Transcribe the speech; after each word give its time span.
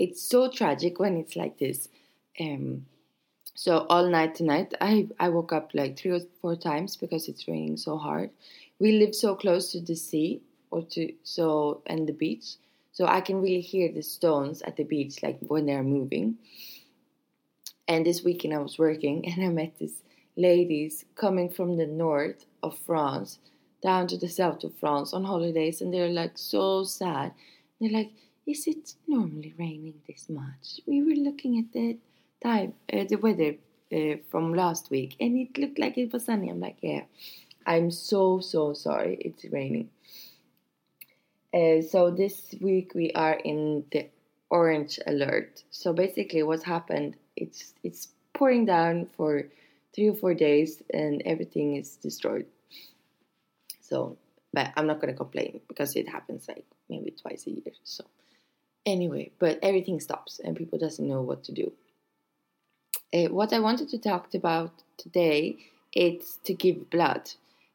it's 0.00 0.22
so 0.22 0.50
tragic 0.50 0.98
when 0.98 1.18
it's 1.18 1.36
like 1.36 1.58
this. 1.58 1.88
Um, 2.40 2.86
so 3.54 3.86
all 3.90 4.08
night 4.08 4.34
tonight, 4.34 4.72
I 4.80 5.08
I 5.20 5.28
woke 5.28 5.52
up 5.52 5.72
like 5.74 5.98
three 5.98 6.12
or 6.12 6.20
four 6.40 6.56
times 6.56 6.96
because 6.96 7.28
it's 7.28 7.46
raining 7.46 7.76
so 7.76 7.98
hard. 7.98 8.30
We 8.78 8.92
live 8.92 9.14
so 9.14 9.34
close 9.34 9.70
to 9.72 9.80
the 9.80 9.94
sea 9.94 10.40
or 10.70 10.82
to 10.94 11.12
so 11.22 11.82
and 11.86 12.08
the 12.08 12.14
beach, 12.14 12.56
so 12.92 13.06
I 13.06 13.20
can 13.20 13.42
really 13.42 13.60
hear 13.60 13.92
the 13.92 14.02
stones 14.02 14.62
at 14.62 14.76
the 14.76 14.84
beach 14.84 15.22
like 15.22 15.38
when 15.40 15.66
they're 15.66 15.82
moving. 15.82 16.38
And 17.86 18.06
this 18.06 18.24
weekend 18.24 18.54
I 18.54 18.58
was 18.58 18.78
working 18.78 19.28
and 19.30 19.44
I 19.44 19.48
met 19.50 19.78
these 19.78 20.02
ladies 20.34 21.04
coming 21.14 21.50
from 21.50 21.76
the 21.76 21.86
north 21.86 22.46
of 22.62 22.78
France 22.78 23.38
down 23.82 24.06
to 24.06 24.16
the 24.16 24.28
south 24.28 24.64
of 24.64 24.74
France 24.76 25.12
on 25.12 25.24
holidays, 25.24 25.82
and 25.82 25.92
they're 25.92 26.08
like 26.08 26.38
so 26.38 26.84
sad. 26.84 27.32
They're 27.78 27.90
like 27.90 28.12
is 28.50 28.66
it 28.66 28.94
normally 29.06 29.54
raining 29.58 29.94
this 30.06 30.28
much? 30.28 30.80
We 30.86 31.02
were 31.02 31.14
looking 31.14 31.58
at 31.58 31.72
the 31.72 31.98
time, 32.42 32.74
uh, 32.92 33.04
the 33.04 33.16
weather 33.16 33.54
uh, 33.92 34.16
from 34.28 34.54
last 34.54 34.90
week, 34.90 35.16
and 35.20 35.38
it 35.38 35.56
looked 35.56 35.78
like 35.78 35.96
it 35.96 36.12
was 36.12 36.24
sunny. 36.24 36.50
I'm 36.50 36.60
like, 36.60 36.78
yeah, 36.82 37.04
I'm 37.64 37.90
so 37.90 38.40
so 38.40 38.72
sorry. 38.72 39.16
It's 39.20 39.44
raining. 39.52 39.90
Uh, 41.54 41.82
so 41.82 42.10
this 42.10 42.54
week 42.60 42.92
we 42.94 43.12
are 43.12 43.34
in 43.34 43.84
the 43.92 44.06
orange 44.50 44.98
alert. 45.06 45.62
So 45.70 45.92
basically, 45.92 46.42
what's 46.42 46.64
happened? 46.64 47.16
It's 47.36 47.74
it's 47.84 48.08
pouring 48.32 48.66
down 48.66 49.06
for 49.16 49.44
three 49.94 50.08
or 50.08 50.14
four 50.14 50.34
days, 50.34 50.82
and 50.92 51.22
everything 51.24 51.76
is 51.76 51.96
destroyed. 51.96 52.46
So, 53.80 54.16
but 54.52 54.72
I'm 54.76 54.86
not 54.86 55.00
gonna 55.00 55.14
complain 55.14 55.60
because 55.68 55.94
it 55.94 56.08
happens 56.08 56.48
like 56.48 56.64
maybe 56.88 57.12
twice 57.12 57.46
a 57.46 57.50
year. 57.50 57.74
So 57.84 58.04
Anyway, 58.86 59.30
but 59.38 59.58
everything 59.62 60.00
stops 60.00 60.40
and 60.42 60.56
people 60.56 60.78
doesn't 60.78 61.06
know 61.06 61.20
what 61.20 61.44
to 61.44 61.52
do. 61.52 61.72
Uh, 63.12 63.26
what 63.26 63.52
I 63.52 63.58
wanted 63.58 63.88
to 63.90 63.98
talk 63.98 64.34
about 64.34 64.70
today 64.96 65.58
is 65.94 66.38
to 66.44 66.54
give 66.54 66.88
blood. 66.90 67.30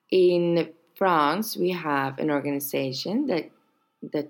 In 0.10 0.70
France, 0.96 1.58
we 1.58 1.72
have 1.72 2.18
an 2.20 2.32
organization 2.32 3.28
that 3.28 3.52
that 4.14 4.30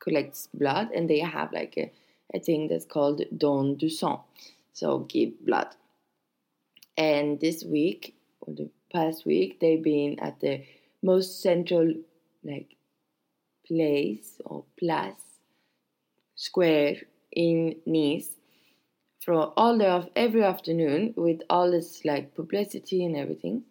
collects 0.00 0.48
blood, 0.52 0.90
and 0.92 1.08
they 1.08 1.20
have 1.20 1.52
like 1.52 1.74
a, 1.76 1.92
a 2.34 2.40
thing 2.40 2.68
that's 2.68 2.86
called 2.86 3.22
don 3.36 3.76
du 3.76 3.88
sang, 3.88 4.20
so 4.72 5.00
give 5.00 5.44
blood. 5.44 5.68
And 6.96 7.38
this 7.38 7.64
week 7.64 8.14
or 8.40 8.54
the 8.54 8.70
past 8.92 9.24
week, 9.24 9.60
they've 9.60 9.82
been 9.82 10.18
at 10.18 10.40
the 10.40 10.64
most 11.02 11.40
central 11.40 11.94
like 12.42 12.76
place 13.66 14.40
or 14.44 14.64
place 14.78 15.29
square 16.40 16.96
in 17.30 17.76
Nice 17.84 18.30
for 19.22 19.52
all 19.58 19.76
the 19.76 19.86
of 19.86 20.08
every 20.16 20.42
afternoon 20.42 21.12
with 21.14 21.42
all 21.50 21.70
this 21.70 22.02
like 22.02 22.34
publicity 22.34 23.04
and 23.04 23.14
everything. 23.14 23.64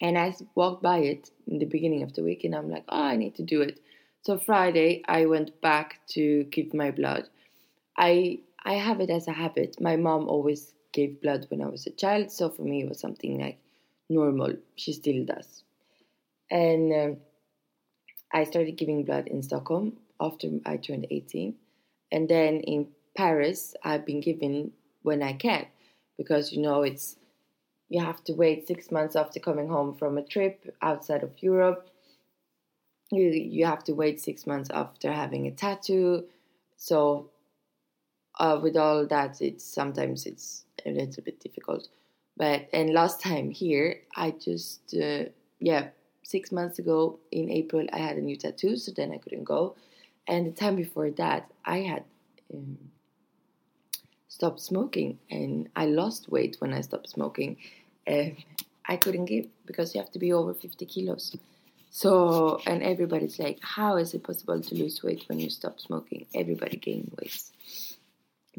And 0.00 0.16
I 0.16 0.34
walked 0.54 0.82
by 0.82 0.98
it 0.98 1.30
in 1.46 1.58
the 1.58 1.66
beginning 1.66 2.02
of 2.02 2.14
the 2.14 2.22
week, 2.22 2.44
and 2.44 2.54
I'm 2.54 2.70
like, 2.70 2.84
oh, 2.88 3.02
I 3.02 3.16
need 3.16 3.34
to 3.36 3.42
do 3.42 3.60
it. 3.60 3.78
So 4.22 4.38
Friday, 4.38 5.02
I 5.06 5.26
went 5.26 5.60
back 5.60 6.00
to 6.08 6.44
give 6.44 6.72
my 6.72 6.90
blood. 6.90 7.28
I 7.96 8.40
I 8.64 8.74
have 8.74 9.00
it 9.00 9.10
as 9.10 9.28
a 9.28 9.32
habit. 9.32 9.78
My 9.78 9.96
mom 9.96 10.28
always 10.28 10.72
gave 10.92 11.20
blood 11.20 11.46
when 11.50 11.60
I 11.60 11.68
was 11.68 11.86
a 11.86 11.90
child, 11.90 12.30
so 12.30 12.48
for 12.48 12.62
me 12.62 12.82
it 12.84 12.88
was 12.88 13.00
something 13.00 13.38
like 13.38 13.58
normal. 14.08 14.54
She 14.76 14.94
still 14.94 15.26
does. 15.26 15.62
And 16.50 16.92
um, 16.92 17.16
I 18.32 18.44
started 18.44 18.78
giving 18.78 19.04
blood 19.04 19.28
in 19.28 19.42
Stockholm 19.42 19.98
after 20.18 20.48
I 20.64 20.78
turned 20.78 21.06
18 21.10 21.54
and 22.16 22.30
then 22.30 22.60
in 22.60 22.88
Paris, 23.14 23.74
I've 23.84 24.06
been 24.06 24.22
given 24.22 24.72
when 25.02 25.22
I 25.22 25.34
can 25.34 25.66
because 26.16 26.50
you 26.50 26.62
know 26.62 26.82
it's 26.82 27.16
you 27.90 28.02
have 28.02 28.24
to 28.24 28.32
wait 28.32 28.66
six 28.66 28.90
months 28.90 29.14
after 29.16 29.38
coming 29.38 29.68
home 29.68 29.94
from 29.94 30.16
a 30.16 30.22
trip 30.22 30.74
outside 30.80 31.22
of 31.22 31.42
Europe. 31.42 31.90
You 33.12 33.28
you 33.28 33.66
have 33.66 33.84
to 33.84 33.92
wait 33.92 34.18
six 34.18 34.46
months 34.46 34.70
after 34.70 35.12
having 35.12 35.46
a 35.46 35.50
tattoo. 35.50 36.24
So 36.78 37.28
uh, 38.40 38.60
with 38.62 38.78
all 38.78 39.06
that, 39.08 39.42
it's 39.42 39.64
sometimes 39.80 40.24
it's 40.24 40.64
a 40.86 40.90
little 40.92 41.22
bit 41.22 41.38
difficult. 41.38 41.86
But 42.34 42.70
and 42.72 42.94
last 42.94 43.20
time 43.20 43.50
here, 43.50 44.00
I 44.16 44.30
just 44.30 44.94
uh, 44.94 45.24
yeah 45.60 45.88
six 46.22 46.50
months 46.50 46.78
ago 46.78 47.18
in 47.30 47.50
April 47.50 47.86
I 47.92 47.98
had 47.98 48.16
a 48.16 48.22
new 48.22 48.36
tattoo, 48.36 48.78
so 48.78 48.90
then 48.96 49.12
I 49.12 49.18
couldn't 49.18 49.44
go. 49.44 49.76
And 50.28 50.46
the 50.46 50.50
time 50.50 50.76
before 50.76 51.10
that, 51.12 51.50
I 51.64 51.78
had 51.78 52.04
um, 52.52 52.78
stopped 54.28 54.60
smoking, 54.60 55.18
and 55.30 55.68
I 55.76 55.86
lost 55.86 56.30
weight 56.30 56.56
when 56.58 56.72
I 56.72 56.80
stopped 56.80 57.10
smoking. 57.10 57.56
And 58.06 58.36
I 58.88 58.96
couldn't 58.96 59.26
give 59.26 59.46
because 59.66 59.94
you 59.94 60.00
have 60.00 60.12
to 60.12 60.18
be 60.18 60.32
over 60.32 60.54
50 60.54 60.86
kilos. 60.86 61.36
So, 61.90 62.60
and 62.66 62.82
everybody's 62.82 63.38
like, 63.38 63.58
how 63.62 63.96
is 63.96 64.14
it 64.14 64.22
possible 64.22 64.60
to 64.60 64.74
lose 64.74 65.02
weight 65.02 65.24
when 65.28 65.40
you 65.40 65.48
stop 65.48 65.80
smoking? 65.80 66.26
Everybody 66.34 66.76
gain 66.76 67.10
weight, 67.18 67.42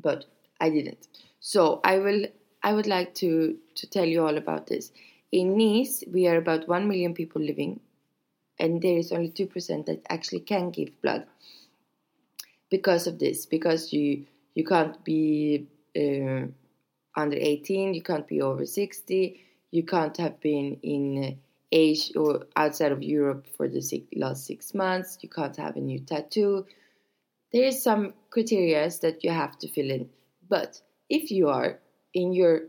but 0.01 0.25
I 0.59 0.69
didn't. 0.69 1.07
So 1.39 1.79
I 1.83 1.99
will. 1.99 2.25
I 2.63 2.73
would 2.73 2.87
like 2.87 3.13
to 3.15 3.57
to 3.75 3.87
tell 3.87 4.05
you 4.05 4.25
all 4.25 4.37
about 4.37 4.67
this. 4.67 4.91
In 5.31 5.57
Nice, 5.57 6.03
we 6.11 6.27
are 6.27 6.37
about 6.37 6.67
one 6.67 6.87
million 6.87 7.13
people 7.13 7.41
living, 7.41 7.79
and 8.59 8.81
there 8.81 8.97
is 8.97 9.11
only 9.11 9.29
two 9.29 9.47
percent 9.47 9.85
that 9.85 10.05
actually 10.09 10.39
can 10.39 10.71
give 10.71 11.01
blood 11.01 11.25
because 12.69 13.07
of 13.07 13.19
this 13.19 13.45
because 13.45 13.93
you 13.93 14.25
you 14.55 14.63
can't 14.63 15.03
be 15.03 15.67
uh, 15.95 16.45
under 17.15 17.37
18 17.37 17.93
you 17.93 18.01
can't 18.01 18.27
be 18.27 18.41
over 18.41 18.65
60 18.65 19.41
you 19.71 19.83
can't 19.83 20.17
have 20.17 20.39
been 20.39 20.77
in 20.81 21.37
Asia 21.71 22.17
or 22.17 22.45
outside 22.55 22.93
of 22.93 23.03
Europe 23.03 23.45
for 23.57 23.67
the 23.67 23.81
six, 23.81 24.05
last 24.15 24.45
six 24.45 24.73
months 24.73 25.17
you 25.21 25.29
can't 25.29 25.57
have 25.57 25.75
a 25.75 25.81
new 25.81 25.99
tattoo. 25.99 26.65
There 27.51 27.65
is 27.65 27.83
some 27.83 28.13
criteria 28.29 28.89
that 29.01 29.23
you 29.23 29.31
have 29.31 29.57
to 29.59 29.67
fill 29.67 29.89
in 29.89 30.09
but 30.49 30.81
if 31.09 31.31
you 31.31 31.49
are 31.49 31.79
in 32.13 32.33
your 32.33 32.61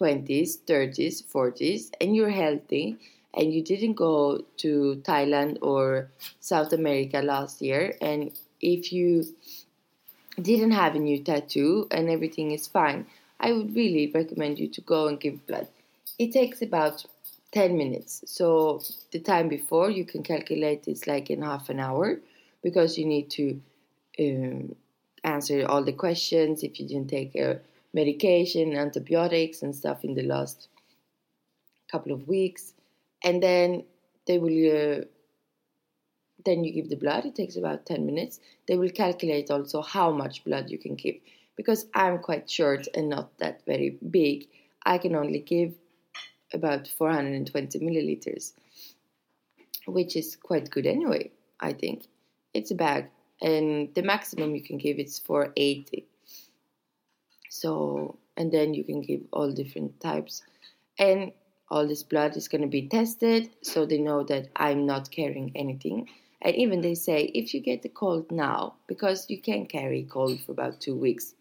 20s 0.00 0.58
30s 0.64 1.24
40s 1.24 1.90
and 2.00 2.14
you're 2.14 2.30
healthy 2.30 2.96
and 3.34 3.52
you 3.52 3.62
didn't 3.62 3.94
go 3.94 4.44
to 4.58 5.02
Thailand 5.04 5.58
or 5.62 6.10
South 6.40 6.72
America 6.72 7.20
last 7.20 7.62
year 7.62 7.96
and 8.00 8.32
if 8.60 8.92
you 8.92 9.24
didn't 10.40 10.70
have 10.72 10.94
a 10.94 10.98
new 10.98 11.22
tattoo 11.22 11.86
and 11.90 12.08
everything 12.08 12.52
is 12.52 12.66
fine, 12.66 13.06
I 13.40 13.52
would 13.52 13.74
really 13.74 14.10
recommend 14.12 14.58
you 14.58 14.68
to 14.68 14.80
go 14.80 15.08
and 15.08 15.18
give 15.20 15.46
blood. 15.46 15.68
It 16.18 16.32
takes 16.32 16.62
about 16.62 17.04
10 17.52 17.76
minutes. 17.76 18.24
So 18.26 18.82
the 19.12 19.20
time 19.20 19.48
before 19.48 19.90
you 19.90 20.04
can 20.04 20.22
calculate 20.22 20.86
it's 20.86 21.06
like 21.06 21.30
in 21.30 21.42
half 21.42 21.68
an 21.68 21.80
hour 21.80 22.20
because 22.62 22.98
you 22.98 23.06
need 23.06 23.30
to 23.30 23.60
um, 24.20 24.74
answer 25.24 25.66
all 25.66 25.82
the 25.82 25.92
questions 25.92 26.62
if 26.62 26.78
you 26.78 26.86
didn't 26.86 27.08
take 27.08 27.34
a 27.36 27.60
medication, 27.94 28.76
antibiotics 28.76 29.62
and 29.62 29.74
stuff 29.74 30.04
in 30.04 30.14
the 30.14 30.22
last 30.22 30.68
couple 31.90 32.12
of 32.12 32.28
weeks. 32.28 32.74
And 33.24 33.42
then 33.42 33.84
they 34.26 34.38
will 34.38 35.00
uh, 35.00 35.04
then 36.44 36.64
you 36.64 36.72
give 36.72 36.88
the 36.88 36.96
blood. 36.96 37.26
It 37.26 37.34
takes 37.34 37.56
about 37.56 37.86
10 37.86 38.06
minutes. 38.06 38.40
They 38.66 38.76
will 38.76 38.90
calculate 38.90 39.50
also 39.50 39.82
how 39.82 40.12
much 40.12 40.44
blood 40.44 40.70
you 40.70 40.78
can 40.78 40.94
give. 40.94 41.16
Because 41.56 41.86
I'm 41.94 42.18
quite 42.20 42.48
short 42.48 42.86
and 42.94 43.08
not 43.08 43.36
that 43.38 43.64
very 43.66 43.98
big, 44.10 44.48
I 44.84 44.98
can 44.98 45.16
only 45.16 45.40
give 45.40 45.74
about 46.52 46.86
420 46.86 47.78
milliliters, 47.80 48.52
which 49.86 50.16
is 50.16 50.36
quite 50.36 50.70
good 50.70 50.86
anyway, 50.86 51.30
I 51.60 51.72
think. 51.72 52.06
It's 52.54 52.70
a 52.70 52.74
bag, 52.74 53.10
and 53.42 53.92
the 53.94 54.02
maximum 54.02 54.54
you 54.54 54.62
can 54.62 54.78
give 54.78 54.98
is 54.98 55.18
480. 55.18 56.06
So, 57.50 58.18
and 58.36 58.52
then 58.52 58.72
you 58.72 58.84
can 58.84 59.02
give 59.02 59.22
all 59.32 59.50
different 59.50 60.00
types. 60.00 60.42
And 60.98 61.32
all 61.70 61.86
this 61.86 62.02
blood 62.02 62.36
is 62.36 62.48
going 62.48 62.62
to 62.62 62.68
be 62.68 62.88
tested 62.88 63.50
so 63.62 63.84
they 63.84 63.98
know 63.98 64.22
that 64.24 64.48
I'm 64.56 64.86
not 64.86 65.10
carrying 65.10 65.52
anything. 65.54 66.08
And 66.40 66.54
even 66.56 66.80
they 66.80 66.94
say 66.94 67.24
if 67.34 67.52
you 67.52 67.60
get 67.60 67.82
the 67.82 67.88
cold 67.88 68.30
now, 68.30 68.74
because 68.86 69.28
you 69.28 69.40
can 69.40 69.66
carry 69.66 70.04
cold 70.04 70.40
for 70.40 70.52
about 70.52 70.80
two 70.80 70.94
weeks. 70.94 71.34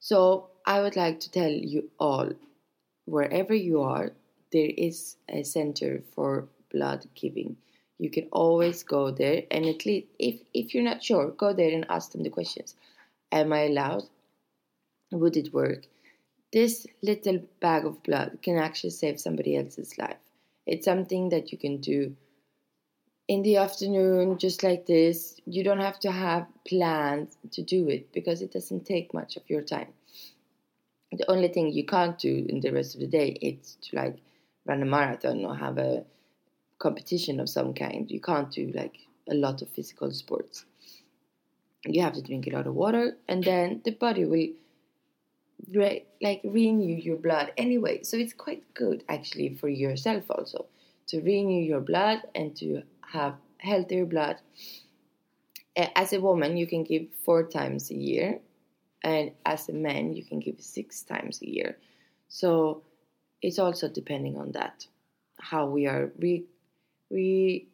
So 0.00 0.50
I 0.66 0.82
would 0.82 0.96
like 0.96 1.20
to 1.20 1.30
tell 1.30 1.50
you 1.50 1.90
all, 1.98 2.32
wherever 3.06 3.54
you 3.54 3.82
are, 3.82 4.12
there 4.52 4.70
is 4.76 5.16
a 5.28 5.42
center 5.44 6.02
for 6.14 6.48
blood 6.70 7.06
giving. 7.14 7.56
You 7.98 8.10
can 8.10 8.28
always 8.32 8.82
go 8.82 9.10
there, 9.10 9.44
and 9.50 9.64
at 9.66 9.86
least 9.86 10.08
if 10.18 10.40
if 10.52 10.74
you're 10.74 10.84
not 10.84 11.02
sure, 11.02 11.30
go 11.30 11.52
there 11.52 11.72
and 11.72 11.86
ask 11.88 12.12
them 12.12 12.22
the 12.22 12.30
questions. 12.30 12.74
Am 13.30 13.52
I 13.52 13.62
allowed? 13.62 14.04
Would 15.12 15.36
it 15.36 15.52
work? 15.52 15.86
This 16.54 16.86
little 17.02 17.40
bag 17.58 17.84
of 17.84 18.00
blood 18.04 18.38
can 18.40 18.58
actually 18.58 18.90
save 18.90 19.18
somebody 19.18 19.56
else's 19.56 19.98
life. 19.98 20.22
It's 20.68 20.84
something 20.84 21.30
that 21.30 21.50
you 21.50 21.58
can 21.58 21.80
do 21.80 22.14
in 23.26 23.42
the 23.42 23.56
afternoon, 23.56 24.38
just 24.38 24.62
like 24.62 24.86
this. 24.86 25.40
You 25.46 25.64
don't 25.64 25.80
have 25.80 25.98
to 26.00 26.12
have 26.12 26.46
plans 26.64 27.36
to 27.50 27.62
do 27.62 27.88
it 27.88 28.12
because 28.12 28.40
it 28.40 28.52
doesn't 28.52 28.86
take 28.86 29.12
much 29.12 29.36
of 29.36 29.42
your 29.48 29.62
time. 29.62 29.88
The 31.10 31.28
only 31.28 31.48
thing 31.48 31.72
you 31.72 31.84
can't 31.84 32.16
do 32.16 32.46
in 32.48 32.60
the 32.60 32.70
rest 32.70 32.94
of 32.94 33.00
the 33.00 33.08
day 33.08 33.30
is 33.30 33.76
to 33.82 33.96
like 33.96 34.18
run 34.64 34.80
a 34.80 34.86
marathon 34.86 35.44
or 35.44 35.56
have 35.56 35.78
a 35.78 36.04
competition 36.78 37.40
of 37.40 37.48
some 37.48 37.74
kind. 37.74 38.08
You 38.08 38.20
can't 38.20 38.52
do 38.52 38.70
like 38.72 38.98
a 39.28 39.34
lot 39.34 39.60
of 39.60 39.70
physical 39.70 40.12
sports. 40.12 40.64
You 41.84 42.02
have 42.02 42.12
to 42.12 42.22
drink 42.22 42.46
a 42.46 42.50
lot 42.50 42.68
of 42.68 42.76
water, 42.76 43.16
and 43.26 43.42
then 43.42 43.82
the 43.84 43.90
body 43.90 44.24
will 44.24 44.50
re- 45.72 46.04
like 46.20 46.40
renew 46.44 46.94
your 46.94 47.16
blood 47.16 47.52
anyway. 47.56 48.02
So 48.02 48.16
it's 48.16 48.32
quite 48.32 48.62
good 48.74 49.04
actually 49.08 49.54
for 49.54 49.68
yourself 49.68 50.24
also 50.30 50.66
to 51.08 51.20
renew 51.20 51.62
your 51.62 51.80
blood 51.80 52.22
and 52.34 52.56
to 52.56 52.82
have 53.00 53.34
healthier 53.58 54.06
blood. 54.06 54.36
As 55.76 56.12
a 56.12 56.20
woman, 56.20 56.56
you 56.56 56.66
can 56.66 56.84
give 56.84 57.06
four 57.24 57.42
times 57.42 57.90
a 57.90 57.96
year, 57.96 58.40
and 59.02 59.32
as 59.44 59.68
a 59.68 59.72
man, 59.72 60.14
you 60.14 60.24
can 60.24 60.38
give 60.38 60.60
six 60.60 61.02
times 61.02 61.42
a 61.42 61.50
year. 61.50 61.76
So 62.28 62.82
it's 63.42 63.58
also 63.58 63.88
depending 63.88 64.38
on 64.38 64.52
that, 64.52 64.86
how 65.40 65.66
we 65.66 65.86
are 65.86 66.12
re, 66.18 66.44
re 67.10 67.66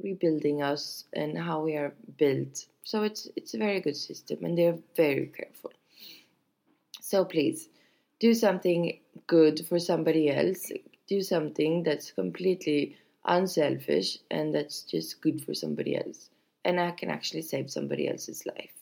rebuilding 0.00 0.62
us 0.62 1.04
and 1.12 1.36
how 1.36 1.62
we 1.62 1.76
are 1.76 1.94
built. 2.16 2.66
So 2.84 3.02
it's 3.02 3.28
it's 3.34 3.54
a 3.54 3.58
very 3.58 3.80
good 3.80 3.96
system, 3.96 4.44
and 4.44 4.56
they're 4.56 4.78
very 4.96 5.26
careful. 5.26 5.72
So 7.12 7.26
please 7.26 7.68
do 8.20 8.32
something 8.32 8.98
good 9.26 9.66
for 9.68 9.78
somebody 9.78 10.30
else. 10.30 10.72
Do 11.06 11.20
something 11.20 11.82
that's 11.82 12.10
completely 12.10 12.96
unselfish 13.26 14.16
and 14.30 14.54
that's 14.54 14.80
just 14.80 15.20
good 15.20 15.44
for 15.44 15.52
somebody 15.52 15.94
else. 15.94 16.30
And 16.64 16.80
I 16.80 16.92
can 16.92 17.10
actually 17.10 17.42
save 17.42 17.70
somebody 17.70 18.08
else's 18.08 18.46
life. 18.46 18.72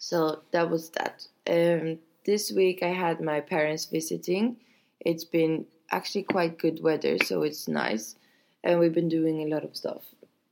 So 0.00 0.42
that 0.50 0.68
was 0.70 0.90
that. 0.98 1.28
Um, 1.48 2.00
this 2.26 2.50
week 2.50 2.82
I 2.82 2.92
had 2.92 3.20
my 3.20 3.38
parents 3.38 3.84
visiting. 3.84 4.56
It's 4.98 5.24
been 5.24 5.66
actually 5.92 6.24
quite 6.24 6.58
good 6.58 6.82
weather, 6.82 7.16
so 7.24 7.42
it's 7.42 7.68
nice. 7.68 8.16
And 8.64 8.80
we've 8.80 8.92
been 9.00 9.08
doing 9.08 9.42
a 9.42 9.54
lot 9.54 9.62
of 9.62 9.76
stuff. 9.76 10.02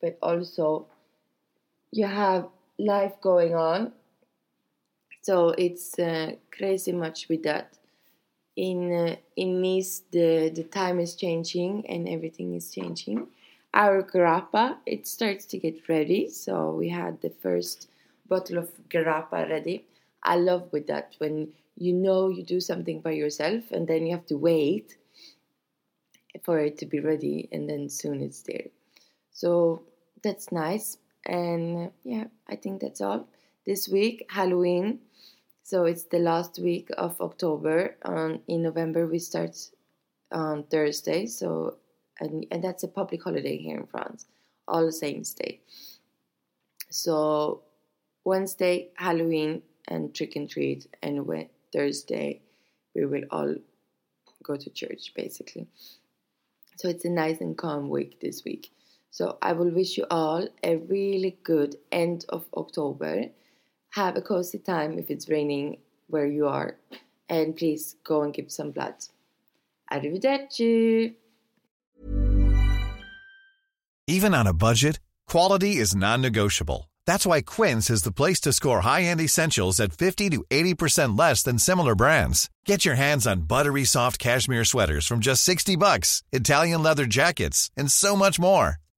But 0.00 0.16
also, 0.22 0.86
you 1.90 2.06
have 2.06 2.46
life 2.78 3.14
going 3.20 3.56
on 3.56 3.94
so 5.22 5.50
it's 5.50 5.98
uh, 5.98 6.32
crazy 6.50 6.92
much 6.92 7.28
with 7.28 7.42
that. 7.44 7.78
In 8.56 8.92
uh, 8.92 9.16
in 9.36 9.60
Nice, 9.62 10.02
the 10.12 10.50
the 10.54 10.64
time 10.64 11.00
is 11.00 11.14
changing 11.16 11.86
and 11.88 12.08
everything 12.08 12.54
is 12.54 12.70
changing. 12.72 13.28
Our 13.74 14.02
grappa 14.02 14.78
it 14.86 15.06
starts 15.06 15.46
to 15.46 15.58
get 15.58 15.88
ready. 15.88 16.28
So 16.28 16.72
we 16.74 16.88
had 16.90 17.20
the 17.22 17.30
first 17.30 17.88
bottle 18.28 18.58
of 18.58 18.70
grappa 18.88 19.48
ready. 19.48 19.86
I 20.22 20.36
love 20.36 20.72
with 20.72 20.86
that 20.88 21.14
when 21.18 21.52
you 21.76 21.92
know 21.94 22.28
you 22.28 22.42
do 22.44 22.60
something 22.60 23.00
by 23.00 23.12
yourself 23.12 23.70
and 23.72 23.88
then 23.88 24.06
you 24.06 24.12
have 24.12 24.26
to 24.26 24.36
wait 24.38 24.96
for 26.42 26.58
it 26.58 26.78
to 26.78 26.86
be 26.86 27.00
ready 27.00 27.48
and 27.52 27.68
then 27.68 27.88
soon 27.88 28.20
it's 28.22 28.42
there. 28.42 28.66
So 29.32 29.82
that's 30.22 30.52
nice. 30.52 30.98
And 31.26 31.90
yeah, 32.04 32.26
I 32.48 32.56
think 32.56 32.80
that's 32.80 33.00
all. 33.00 33.28
This 33.70 33.88
week, 33.88 34.26
Halloween 34.28 34.98
so 35.62 35.84
it's 35.84 36.02
the 36.02 36.18
last 36.18 36.58
week 36.58 36.88
of 36.98 37.20
October. 37.20 37.96
Um, 38.04 38.40
in 38.48 38.64
November 38.64 39.06
we 39.06 39.20
start 39.20 39.56
on 40.32 40.64
Thursday. 40.64 41.26
So 41.26 41.76
and, 42.18 42.46
and 42.50 42.64
that's 42.64 42.82
a 42.82 42.88
public 42.88 43.22
holiday 43.22 43.58
here 43.58 43.76
in 43.76 43.86
France, 43.86 44.26
All 44.66 44.84
the 44.84 44.90
Saints 44.90 45.34
Day. 45.34 45.60
So 46.88 47.62
Wednesday 48.24 48.88
Halloween 48.96 49.62
and 49.86 50.12
trick 50.12 50.34
and 50.34 50.50
treat, 50.50 50.88
and 51.00 51.24
Thursday 51.72 52.40
we 52.96 53.06
will 53.06 53.22
all 53.30 53.54
go 54.42 54.56
to 54.56 54.68
church 54.70 55.12
basically. 55.14 55.68
So 56.74 56.88
it's 56.88 57.04
a 57.04 57.08
nice 57.08 57.40
and 57.40 57.56
calm 57.56 57.88
week 57.88 58.18
this 58.18 58.42
week. 58.44 58.72
So 59.12 59.38
I 59.40 59.52
will 59.52 59.70
wish 59.70 59.96
you 59.96 60.06
all 60.10 60.48
a 60.64 60.76
really 60.76 61.38
good 61.44 61.76
end 61.92 62.24
of 62.30 62.46
October 62.56 63.26
have 63.90 64.16
a 64.16 64.22
cozy 64.22 64.58
time 64.58 64.98
if 64.98 65.10
it's 65.10 65.28
raining 65.28 65.78
where 66.08 66.26
you 66.26 66.48
are. 66.48 66.76
And 67.28 67.56
please 67.56 67.96
go 68.04 68.22
and 68.22 68.34
give 68.34 68.50
some 68.50 68.72
blood. 68.72 68.94
Arrivederci! 69.92 71.14
Even 74.06 74.34
on 74.34 74.46
a 74.46 74.52
budget, 74.52 74.98
quality 75.28 75.76
is 75.76 75.94
non 75.94 76.20
negotiable. 76.20 76.90
That's 77.06 77.26
why 77.26 77.42
Quince 77.42 77.90
is 77.90 78.02
the 78.02 78.12
place 78.12 78.40
to 78.40 78.52
score 78.52 78.80
high 78.82 79.02
end 79.02 79.20
essentials 79.20 79.80
at 79.80 79.92
50 79.92 80.30
to 80.30 80.44
80% 80.50 81.18
less 81.18 81.42
than 81.42 81.58
similar 81.58 81.94
brands. 81.94 82.48
Get 82.64 82.84
your 82.84 82.96
hands 82.96 83.26
on 83.26 83.42
buttery 83.42 83.84
soft 83.84 84.18
cashmere 84.18 84.64
sweaters 84.64 85.06
from 85.06 85.20
just 85.20 85.42
60 85.44 85.76
bucks, 85.76 86.22
Italian 86.32 86.82
leather 86.82 87.06
jackets, 87.06 87.70
and 87.76 87.90
so 87.90 88.16
much 88.16 88.38
more. 88.40 88.78